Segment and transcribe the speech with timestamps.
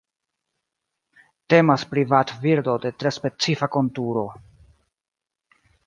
[1.53, 4.29] Temas pri vadbirdo de tre specifa konturo.